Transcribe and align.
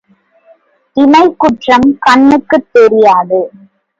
இமைக் 0.97 1.35
குற்றம் 1.37 1.87
கண்ணுக்குத் 1.99 2.69
தெரியாது. 2.71 3.41